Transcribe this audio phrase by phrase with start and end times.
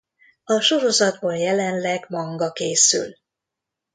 [0.43, 3.13] A sorozatból jelenleg manga készül.